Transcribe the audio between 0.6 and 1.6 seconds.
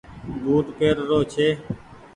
پير رو ڇي۔